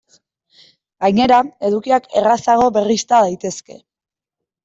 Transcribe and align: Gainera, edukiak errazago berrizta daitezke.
Gainera, 1.05 1.41
edukiak 1.69 2.09
errazago 2.21 2.67
berrizta 2.79 3.19
daitezke. 3.27 3.77